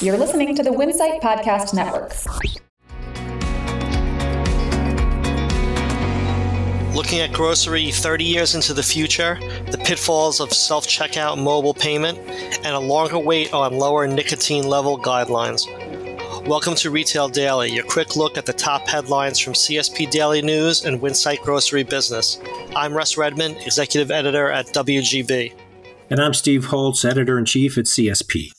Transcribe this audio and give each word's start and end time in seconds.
You're 0.00 0.18
listening 0.18 0.56
to 0.56 0.62
the 0.64 0.70
Winsight 0.70 1.20
Podcast 1.20 1.72
Network. 1.72 2.12
Looking 6.94 7.20
at 7.20 7.32
grocery 7.32 7.92
30 7.92 8.24
years 8.24 8.54
into 8.56 8.74
the 8.74 8.82
future, 8.82 9.38
the 9.70 9.78
pitfalls 9.78 10.40
of 10.40 10.52
self 10.52 10.86
checkout 10.86 11.38
mobile 11.38 11.72
payment, 11.72 12.18
and 12.64 12.74
a 12.74 12.78
longer 12.78 13.18
wait 13.18 13.54
on 13.54 13.78
lower 13.78 14.08
nicotine 14.08 14.66
level 14.66 14.98
guidelines. 14.98 15.64
Welcome 16.44 16.74
to 16.76 16.90
Retail 16.90 17.28
Daily, 17.28 17.70
your 17.70 17.84
quick 17.84 18.16
look 18.16 18.36
at 18.36 18.46
the 18.46 18.52
top 18.52 18.88
headlines 18.88 19.38
from 19.38 19.52
CSP 19.52 20.10
Daily 20.10 20.42
News 20.42 20.84
and 20.84 21.00
Winsight 21.00 21.40
Grocery 21.42 21.84
Business. 21.84 22.40
I'm 22.74 22.94
Russ 22.94 23.16
Redman, 23.16 23.52
Executive 23.58 24.10
Editor 24.10 24.50
at 24.50 24.66
WGB. 24.66 25.54
And 26.10 26.20
I'm 26.20 26.34
Steve 26.34 26.66
Holtz, 26.66 27.04
Editor 27.04 27.38
in 27.38 27.44
Chief 27.44 27.78
at 27.78 27.84
CSP. 27.84 28.53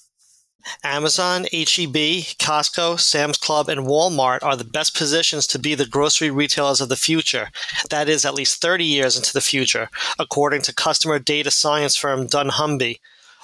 Amazon, 0.83 1.43
HEB, 1.51 2.25
Costco, 2.37 2.99
Sam's 2.99 3.37
Club, 3.37 3.69
and 3.69 3.81
Walmart 3.81 4.43
are 4.43 4.55
the 4.55 4.63
best 4.63 4.95
positions 4.95 5.47
to 5.47 5.59
be 5.59 5.75
the 5.75 5.85
grocery 5.85 6.29
retailers 6.29 6.81
of 6.81 6.89
the 6.89 6.95
future. 6.95 7.49
That 7.89 8.09
is 8.09 8.25
at 8.25 8.35
least 8.35 8.61
30 8.61 8.83
years 8.83 9.15
into 9.15 9.33
the 9.33 9.41
future, 9.41 9.89
according 10.19 10.61
to 10.63 10.73
customer 10.73 11.19
data 11.19 11.51
science 11.51 11.95
firm 11.95 12.27
dunnhumby. 12.27 12.99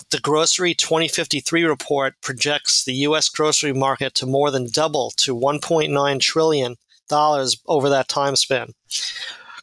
The 0.09 0.20
Grocery 0.20 0.73
2053 0.73 1.63
report 1.63 2.15
projects 2.21 2.84
the 2.84 2.93
U.S. 3.05 3.29
grocery 3.29 3.73
market 3.73 4.15
to 4.15 4.26
more 4.26 4.49
than 4.49 4.67
double 4.67 5.12
to 5.17 5.35
$1.9 5.35 6.20
trillion 6.20 6.76
over 7.67 7.90
that 7.90 8.07
time 8.07 8.35
span. 8.35 8.73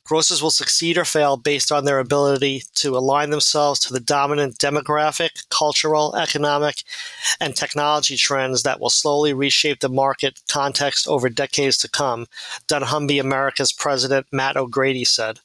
Grocers 0.09 0.43
will 0.43 0.51
succeed 0.51 0.97
or 0.97 1.05
fail 1.05 1.37
based 1.37 1.71
on 1.71 1.85
their 1.85 1.99
ability 1.99 2.63
to 2.77 2.97
align 2.97 3.29
themselves 3.29 3.79
to 3.81 3.93
the 3.93 4.01
dominant 4.01 4.57
demographic, 4.57 5.47
cultural, 5.51 6.17
economic, 6.17 6.83
and 7.39 7.55
technology 7.55 8.17
trends 8.17 8.63
that 8.63 8.81
will 8.81 8.89
slowly 8.89 9.35
reshape 9.35 9.81
the 9.81 9.89
market 9.91 10.41
context 10.51 11.07
over 11.07 11.29
decades 11.29 11.77
to 11.77 11.91
come, 11.91 12.25
dunnhumby 12.69 13.21
America's 13.21 13.71
president 13.71 14.27
Matt 14.33 14.57
O'Grady 14.57 15.05
said. 15.05 15.41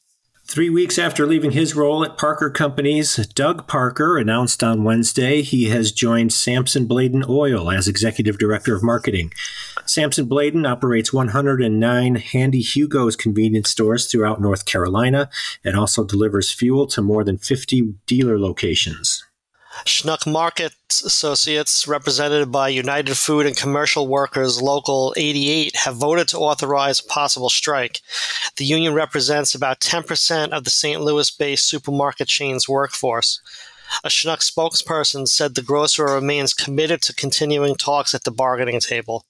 Three 0.54 0.70
weeks 0.70 1.00
after 1.00 1.26
leaving 1.26 1.50
his 1.50 1.76
role 1.76 2.06
at 2.06 2.16
Parker 2.16 2.48
Companies, 2.52 3.16
Doug 3.34 3.66
Parker 3.66 4.20
announced 4.20 4.62
on 4.64 4.84
Wednesday 4.84 5.42
he 5.42 5.70
has 5.70 5.92
joined 5.92 6.32
Sampson 6.32 6.86
Bladen 6.86 7.26
Oil 7.28 7.72
as 7.72 7.88
Executive 7.88 8.38
Director 8.38 8.76
of 8.76 8.84
Marketing. 8.84 9.34
Sampson 9.88 10.26
Bladen 10.26 10.64
operates 10.64 11.12
109 11.12 12.16
Handy 12.18 12.62
Hugo's 12.62 13.16
convenience 13.16 13.72
stores 13.72 14.06
throughout 14.06 14.42
North 14.42 14.66
Carolina 14.66 15.28
and 15.66 15.76
also 15.76 16.04
delivers 16.04 16.52
fuel 16.52 16.86
to 16.86 17.02
more 17.02 17.24
than 17.24 17.40
50 17.40 17.96
dealer 18.06 18.40
locations. 18.40 19.13
Schnuck 19.86 20.26
Market 20.26 20.74
Associates, 20.90 21.88
represented 21.88 22.52
by 22.52 22.70
United 22.70 23.18
Food 23.18 23.46
and 23.46 23.58
Commercial 23.58 24.08
Workers 24.08 24.62
Local 24.62 25.14
88, 25.18 25.76
have 25.76 25.98
voted 25.98 26.30
to 26.30 26.38
authorize 26.38 27.02
a 27.02 27.04
possible 27.04 27.50
strike. 27.50 28.00
The 28.56 28.64
union 28.64 28.94
represents 28.94 29.54
about 29.54 29.82
10% 29.82 30.50
of 30.50 30.64
the 30.64 30.70
St. 30.70 31.02
Louis 31.02 31.30
based 31.32 31.66
supermarket 31.66 32.30
chain's 32.30 32.70
workforce. 32.70 33.42
A 34.06 34.08
Schnuck 34.08 34.40
spokesperson 34.40 35.28
said 35.28 35.56
the 35.56 35.62
grocer 35.62 36.06
remains 36.06 36.54
committed 36.54 37.02
to 37.02 37.14
continuing 37.14 37.76
talks 37.76 38.16
at 38.16 38.24
the 38.24 38.32
bargaining 38.32 38.80
table. 38.80 39.26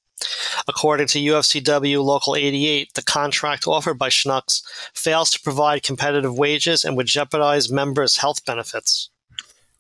According 0.68 1.08
to 1.08 1.20
UFCW 1.20 2.04
Local 2.04 2.36
88, 2.36 2.94
the 2.94 3.02
contract 3.02 3.68
offered 3.68 3.98
by 3.98 4.10
Schnucks 4.10 4.62
fails 4.94 5.32
to 5.32 5.42
provide 5.42 5.82
competitive 5.82 6.38
wages 6.38 6.86
and 6.86 6.96
would 6.96 7.08
jeopardize 7.08 7.72
members' 7.72 8.18
health 8.18 8.46
benefits. 8.46 9.10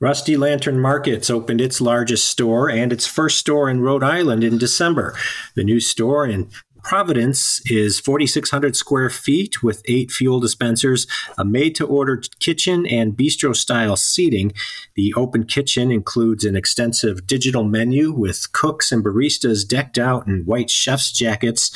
Rusty 0.04 0.36
Lantern 0.36 0.82
Markets 0.82 1.30
opened 1.30 1.62
its 1.62 1.80
largest 1.80 2.28
store 2.28 2.70
and 2.70 2.92
its 2.92 3.08
first 3.08 3.38
store 3.38 3.70
in 3.70 3.80
Rhode 3.80 4.04
Island 4.04 4.44
in 4.44 4.58
December. 4.58 5.16
The 5.56 5.64
new 5.64 5.80
store 5.80 6.28
in 6.28 6.50
Providence 6.84 7.62
is 7.72 8.02
4,600 8.02 8.76
square 8.76 9.10
feet 9.10 9.64
with 9.64 9.82
eight 9.86 10.12
fuel 10.12 10.42
dispensers, 10.42 11.08
a 11.38 11.46
made 11.46 11.74
to 11.76 11.86
order 11.86 12.22
kitchen, 12.42 12.86
and 12.86 13.16
bistro 13.16 13.56
style 13.56 13.96
seating. 13.96 14.52
The 14.96 15.14
open 15.14 15.46
kitchen 15.46 15.90
includes 15.90 16.44
an 16.44 16.58
extensive 16.58 17.26
digital 17.26 17.64
menu 17.64 18.12
with 18.12 18.52
cooks 18.52 18.92
and 18.92 19.06
baristas 19.06 19.66
decked 19.66 19.98
out 19.98 20.28
in 20.28 20.44
white 20.44 20.70
chef's 20.70 21.14
jackets. 21.14 21.72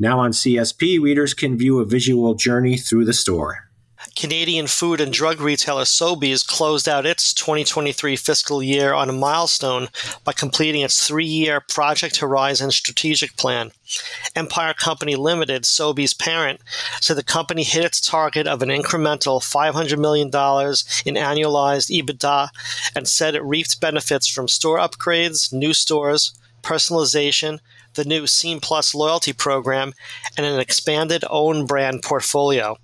Now 0.00 0.18
on 0.18 0.32
CSP, 0.32 1.00
readers 1.00 1.32
can 1.32 1.56
view 1.56 1.78
a 1.78 1.86
visual 1.86 2.34
journey 2.34 2.76
through 2.76 3.04
the 3.04 3.12
store. 3.12 3.67
Canadian 4.18 4.66
food 4.66 5.00
and 5.00 5.12
drug 5.12 5.40
retailer 5.40 5.84
Sobeys 5.84 6.44
closed 6.44 6.88
out 6.88 7.06
its 7.06 7.32
2023 7.32 8.16
fiscal 8.16 8.60
year 8.60 8.92
on 8.92 9.08
a 9.08 9.12
milestone 9.12 9.86
by 10.24 10.32
completing 10.32 10.80
its 10.80 11.06
three 11.06 11.24
year 11.24 11.60
Project 11.60 12.16
Horizon 12.16 12.72
strategic 12.72 13.36
plan. 13.36 13.70
Empire 14.34 14.74
Company 14.74 15.14
Limited, 15.14 15.62
Sobeys' 15.62 16.18
parent, 16.18 16.60
said 17.00 17.16
the 17.16 17.22
company 17.22 17.62
hit 17.62 17.84
its 17.84 18.00
target 18.00 18.48
of 18.48 18.60
an 18.60 18.70
incremental 18.70 19.40
$500 19.40 19.96
million 20.00 20.26
in 20.26 21.14
annualized 21.14 21.88
EBITDA 21.88 22.48
and 22.96 23.06
said 23.06 23.36
it 23.36 23.44
reaped 23.44 23.80
benefits 23.80 24.26
from 24.26 24.48
store 24.48 24.78
upgrades, 24.78 25.52
new 25.52 25.72
stores, 25.72 26.36
personalization, 26.64 27.60
the 27.94 28.04
new 28.04 28.26
Scene 28.26 28.58
Plus 28.58 28.96
loyalty 28.96 29.32
program, 29.32 29.92
and 30.36 30.44
an 30.44 30.58
expanded 30.58 31.22
own 31.30 31.66
brand 31.66 32.02
portfolio. 32.02 32.76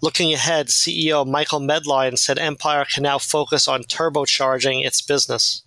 Looking 0.00 0.32
ahead, 0.32 0.68
CEO 0.68 1.26
Michael 1.26 1.60
Medline 1.60 2.16
said 2.18 2.38
Empire 2.38 2.84
can 2.84 3.02
now 3.02 3.18
focus 3.18 3.66
on 3.66 3.82
turbocharging 3.82 4.84
its 4.84 5.02
business. 5.02 5.64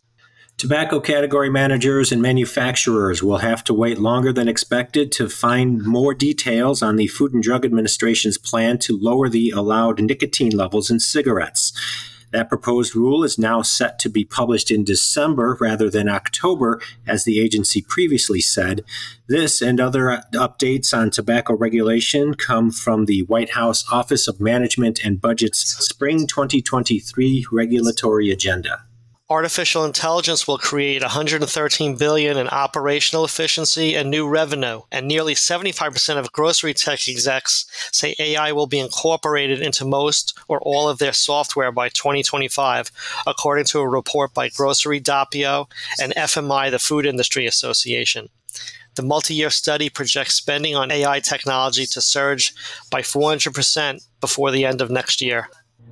Tobacco 0.57 0.99
category 0.99 1.49
managers 1.49 2.11
and 2.11 2.21
manufacturers 2.21 3.23
will 3.23 3.39
have 3.39 3.63
to 3.63 3.73
wait 3.73 3.97
longer 3.97 4.31
than 4.31 4.47
expected 4.47 5.11
to 5.13 5.27
find 5.27 5.83
more 5.83 6.13
details 6.13 6.81
on 6.81 6.97
the 6.97 7.07
Food 7.07 7.33
and 7.33 7.41
Drug 7.41 7.65
Administration's 7.65 8.37
plan 8.37 8.77
to 8.79 8.97
lower 8.97 9.27
the 9.27 9.49
allowed 9.49 9.99
nicotine 9.99 10.55
levels 10.55 10.91
in 10.91 10.99
cigarettes. 10.99 11.73
That 12.31 12.49
proposed 12.49 12.95
rule 12.95 13.23
is 13.23 13.37
now 13.37 13.61
set 13.61 13.99
to 13.99 14.09
be 14.09 14.23
published 14.25 14.71
in 14.71 14.83
December 14.83 15.57
rather 15.59 15.89
than 15.89 16.07
October, 16.07 16.81
as 17.05 17.23
the 17.23 17.39
agency 17.39 17.81
previously 17.81 18.41
said. 18.41 18.83
This 19.27 19.61
and 19.61 19.79
other 19.79 20.21
updates 20.33 20.97
on 20.97 21.09
tobacco 21.09 21.55
regulation 21.55 22.33
come 22.33 22.71
from 22.71 23.05
the 23.05 23.23
White 23.23 23.51
House 23.51 23.85
Office 23.91 24.27
of 24.27 24.39
Management 24.39 25.03
and 25.03 25.21
Budget's 25.21 25.59
Spring 25.85 26.27
2023 26.27 27.45
regulatory 27.51 28.31
agenda 28.31 28.83
artificial 29.31 29.85
intelligence 29.85 30.45
will 30.45 30.57
create 30.57 31.01
113 31.01 31.95
billion 31.95 32.37
in 32.37 32.49
operational 32.49 33.23
efficiency 33.23 33.95
and 33.95 34.11
new 34.11 34.27
revenue 34.27 34.81
and 34.91 35.07
nearly 35.07 35.33
75% 35.33 36.17
of 36.17 36.33
grocery 36.33 36.73
tech 36.73 37.07
execs 37.07 37.65
say 37.93 38.13
ai 38.19 38.51
will 38.51 38.67
be 38.67 38.77
incorporated 38.77 39.61
into 39.61 39.85
most 39.85 40.37
or 40.49 40.59
all 40.59 40.89
of 40.89 40.99
their 40.99 41.13
software 41.13 41.71
by 41.71 41.87
2025 41.87 42.91
according 43.25 43.63
to 43.63 43.79
a 43.79 43.87
report 43.87 44.33
by 44.33 44.49
grocery 44.49 44.99
doppio 44.99 45.65
and 46.01 46.13
fmi 46.15 46.69
the 46.69 46.77
food 46.77 47.05
industry 47.05 47.45
association. 47.45 48.27
The 48.95 49.03
multi-year 49.03 49.49
study 49.49 49.89
projects 49.89 50.35
spending 50.35 50.75
on 50.75 50.91
ai 50.91 51.21
technology 51.21 51.85
to 51.85 52.01
surge 52.01 52.53
by 52.89 53.01
400% 53.01 54.05
before 54.19 54.51
the 54.51 54.65
end 54.65 54.81
of 54.81 54.91
next 54.91 55.21
year 55.21 55.47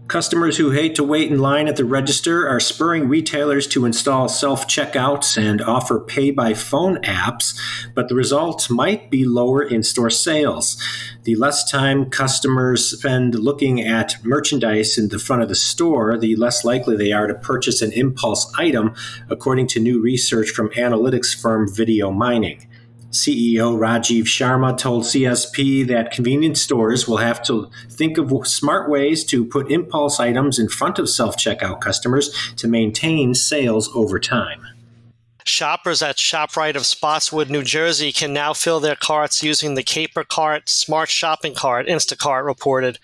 Customers 0.10 0.58
who 0.58 0.72
hate 0.72 0.96
to 0.96 1.04
wait 1.04 1.32
in 1.32 1.38
line 1.38 1.68
at 1.68 1.76
the 1.76 1.86
register 1.86 2.50
are 2.50 2.60
spurring 2.60 3.08
retailers 3.08 3.68
to 3.68 3.86
install 3.86 4.28
self 4.28 4.66
checkouts 4.66 5.38
and 5.38 5.62
offer 5.62 6.00
pay 6.00 6.32
by 6.32 6.56
phone 6.56 6.98
apps, 7.04 7.56
but 7.94 8.10
the 8.10 8.16
results 8.16 8.72
might 8.72 9.12
be 9.12 9.24
lower 9.24 9.62
in 9.62 9.84
store 9.84 10.10
sales. 10.10 10.82
The 11.26 11.36
less 11.36 11.70
time 11.70 12.10
customers 12.10 12.90
spend 12.90 13.36
looking 13.36 13.82
at 13.82 14.16
merchandise 14.26 14.98
in 14.98 15.10
the 15.10 15.20
front 15.20 15.44
of 15.44 15.48
the 15.48 15.54
store, 15.54 16.18
the 16.18 16.36
less 16.38 16.66
likely 16.66 16.98
they 16.98 17.12
are 17.12 17.28
to 17.28 17.36
purchase 17.36 17.84
an 17.84 17.92
impulse 17.92 18.52
item, 18.58 18.96
according 19.30 19.68
to 19.68 19.80
new 19.80 20.02
research 20.02 20.50
from 20.50 20.70
analytics 20.70 21.40
firm 21.40 21.72
Video 21.72 22.10
Mining. 22.10 22.68
CEO 23.12 23.76
Rajiv 23.76 24.24
Sharma 24.24 24.78
told 24.78 25.04
CSP 25.04 25.88
that 25.88 26.12
convenience 26.12 26.62
stores 26.62 27.08
will 27.08 27.18
have 27.18 27.42
to 27.44 27.70
think 27.90 28.18
of 28.18 28.32
smart 28.46 28.90
ways 28.90 29.24
to 29.26 29.46
put 29.46 29.72
impulse 29.72 30.20
items 30.20 30.60
in 30.60 30.70
front 30.70 31.00
of 31.00 31.10
self 31.10 31.36
checkout 31.36 31.82
customers 31.82 32.54
to 32.58 32.68
maintain 32.68 33.34
sales 33.34 33.90
over 33.96 34.20
time. 34.20 34.66
Shoppers 35.60 36.02
at 36.02 36.16
ShopRite 36.16 36.78
of 36.78 36.86
Spotswood, 36.86 37.50
New 37.50 37.64
Jersey 37.64 38.14
can 38.14 38.32
now 38.32 38.54
fill 38.54 38.80
their 38.80 38.96
carts 38.96 39.44
using 39.44 39.76
the 39.76 39.84
Caper 39.84 40.24
Cart 40.24 40.70
Smart 40.70 41.10
Shopping 41.10 41.54
Cart, 41.54 41.86
Instacart 41.86 42.46
reported. 42.46 42.98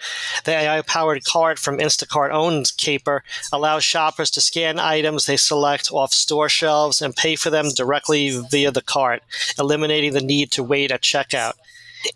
The 0.46 0.54
AI 0.54 0.82
powered 0.84 1.26
cart 1.26 1.60
from 1.60 1.80
Instacart 1.80 2.32
owned 2.32 2.72
Caper 2.78 3.26
allows 3.52 3.84
shoppers 3.84 4.32
to 4.32 4.40
scan 4.40 4.80
items 4.80 5.26
they 5.26 5.36
select 5.36 5.92
off 5.92 6.14
store 6.14 6.48
shelves 6.48 7.02
and 7.02 7.14
pay 7.14 7.36
for 7.36 7.50
them 7.50 7.72
directly 7.76 8.32
via 8.50 8.72
the 8.72 8.82
cart, 8.82 9.22
eliminating 9.60 10.14
the 10.14 10.22
need 10.22 10.50
to 10.52 10.64
wait 10.64 10.92
at 10.92 11.02
checkout. 11.02 11.56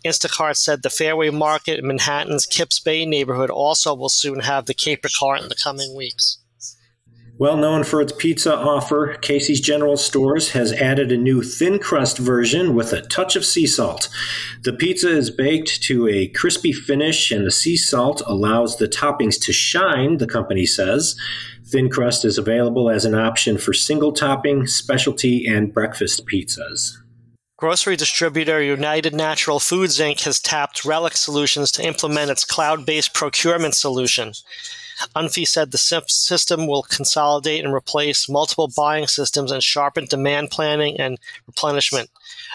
Instacart 0.06 0.56
said 0.56 0.82
the 0.82 0.88
Fairway 0.88 1.28
Market 1.28 1.80
in 1.80 1.86
Manhattan's 1.86 2.46
Kips 2.46 2.80
Bay 2.80 3.04
neighborhood 3.04 3.50
also 3.50 3.94
will 3.94 4.08
soon 4.08 4.40
have 4.40 4.64
the 4.64 4.72
Caper 4.72 5.10
Cart 5.18 5.42
in 5.42 5.50
the 5.50 5.62
coming 5.62 5.94
weeks. 5.94 6.38
Well 7.40 7.56
known 7.56 7.84
for 7.84 8.02
its 8.02 8.12
pizza 8.12 8.54
offer, 8.54 9.14
Casey's 9.22 9.62
General 9.62 9.96
Stores 9.96 10.50
has 10.50 10.74
added 10.74 11.10
a 11.10 11.16
new 11.16 11.42
thin 11.42 11.78
crust 11.78 12.18
version 12.18 12.74
with 12.74 12.92
a 12.92 13.00
touch 13.00 13.34
of 13.34 13.46
sea 13.46 13.66
salt. 13.66 14.10
The 14.64 14.74
pizza 14.74 15.08
is 15.08 15.30
baked 15.30 15.82
to 15.84 16.06
a 16.06 16.28
crispy 16.28 16.70
finish, 16.70 17.30
and 17.30 17.46
the 17.46 17.50
sea 17.50 17.78
salt 17.78 18.20
allows 18.26 18.76
the 18.76 18.88
toppings 18.88 19.42
to 19.46 19.54
shine, 19.54 20.18
the 20.18 20.26
company 20.26 20.66
says. 20.66 21.16
Thin 21.64 21.88
crust 21.88 22.26
is 22.26 22.36
available 22.36 22.90
as 22.90 23.06
an 23.06 23.14
option 23.14 23.56
for 23.56 23.72
single 23.72 24.12
topping, 24.12 24.66
specialty, 24.66 25.46
and 25.46 25.72
breakfast 25.72 26.26
pizzas. 26.26 26.98
Grocery 27.56 27.96
distributor 27.96 28.60
United 28.60 29.14
Natural 29.14 29.60
Foods 29.60 29.98
Inc. 29.98 30.24
has 30.24 30.40
tapped 30.40 30.82
Relex 30.82 31.16
Solutions 31.16 31.72
to 31.72 31.86
implement 31.86 32.30
its 32.30 32.44
cloud 32.44 32.84
based 32.84 33.14
procurement 33.14 33.74
solution. 33.74 34.34
Unfi 35.16 35.46
said 35.46 35.70
the 35.70 35.78
system 35.78 36.66
will 36.66 36.82
consolidate 36.82 37.64
and 37.64 37.72
replace 37.72 38.28
multiple 38.28 38.68
buying 38.68 39.06
systems 39.06 39.50
and 39.50 39.62
sharpen 39.62 40.04
demand 40.04 40.50
planning 40.50 40.98
and 41.00 41.18
replenishment. 41.46 42.10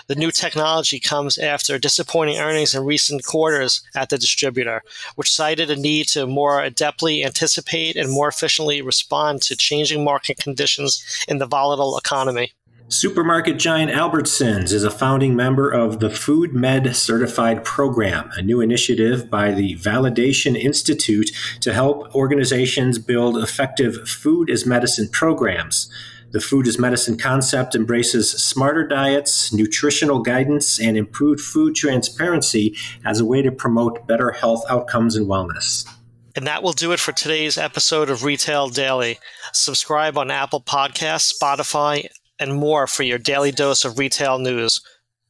The 0.08 0.16
new 0.16 0.32
technology 0.32 1.00
comes 1.00 1.38
after 1.38 1.80
disappointing 1.80 2.38
earnings 2.38 2.76
in 2.76 2.84
recent 2.84 3.26
quarters 3.26 3.82
at 3.96 4.10
the 4.10 4.18
distributor, 4.18 4.84
which 5.16 5.32
cited 5.32 5.70
a 5.72 5.76
need 5.76 6.08
to 6.10 6.28
more 6.28 6.62
adeptly 6.62 7.26
anticipate 7.26 7.96
and 7.96 8.12
more 8.12 8.28
efficiently 8.28 8.82
respond 8.82 9.42
to 9.44 9.56
changing 9.56 10.04
market 10.04 10.38
conditions 10.38 11.04
in 11.28 11.40
the 11.40 11.48
volatile 11.48 11.98
economy. 11.98 12.54
Supermarket 12.88 13.58
giant 13.58 13.92
Albertsons 13.92 14.72
is 14.72 14.84
a 14.84 14.92
founding 14.92 15.36
member 15.36 15.72
of 15.72 16.00
the 16.00 16.10
Food 16.10 16.54
Med 16.54 16.96
Certified 16.96 17.64
Program, 17.64 18.30
a 18.38 18.44
new 18.44 18.62
initiative 18.62 19.28
by 19.28 19.52
the 19.52 19.76
Validation 19.78 20.56
Institute 20.56 21.32
to 21.62 21.74
help 21.74 22.14
organizations 22.14 23.00
build 23.00 23.40
effective 23.40 24.08
food 24.08 24.52
as 24.52 24.68
medicine 24.68 25.10
programs. 25.10 25.90
The 26.30 26.40
food 26.40 26.68
as 26.68 26.78
medicine 26.78 27.18
concept 27.18 27.74
embraces 27.74 28.30
smarter 28.30 28.88
diets, 28.88 29.52
nutritional 29.52 30.20
guidance, 30.20 30.80
and 30.80 30.96
improved 30.96 31.42
food 31.42 31.74
transparency 31.74 32.78
as 33.04 33.20
a 33.20 33.26
way 33.26 33.42
to 33.42 33.52
promote 33.52 34.06
better 34.06 34.30
health 34.30 34.64
outcomes 34.70 35.16
and 35.16 35.26
wellness. 35.26 35.90
And 36.36 36.46
that 36.46 36.62
will 36.62 36.74
do 36.74 36.92
it 36.92 37.00
for 37.00 37.14
today's 37.14 37.58
episode 37.58 38.12
of 38.12 38.24
Retail 38.24 38.70
Daily. 38.70 39.18
Subscribe 39.54 40.20
on 40.20 40.30
Apple 40.30 40.62
Podcasts, 40.62 41.34
Spotify, 41.34 42.08
and 42.40 42.56
more 42.56 42.88
for 42.88 43.04
your 43.04 43.18
daily 43.18 43.52
dose 43.52 43.86
of 43.86 43.98
retail 43.98 44.40
news. 44.40 44.82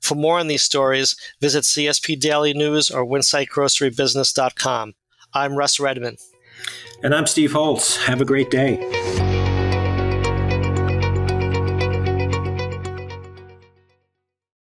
For 0.01 0.15
more 0.15 0.39
on 0.39 0.47
these 0.47 0.63
stories, 0.63 1.15
visit 1.41 1.63
CSP 1.63 2.19
Daily 2.19 2.53
News 2.53 2.89
or 2.91 3.05
WinsightGroceryBusiness.com. 3.05 4.93
I'm 5.33 5.55
Russ 5.55 5.79
Redman. 5.79 6.17
And 7.03 7.13
I'm 7.13 7.27
Steve 7.27 7.53
Holtz. 7.53 7.97
Have 8.05 8.21
a 8.21 8.25
great 8.25 8.49
day. 8.49 9.04